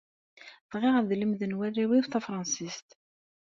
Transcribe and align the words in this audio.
Bɣiɣ 0.71 0.93
ad 0.97 1.09
lemden 1.19 1.57
warraw-iw 1.57 2.03
tafṛansist. 2.07 2.89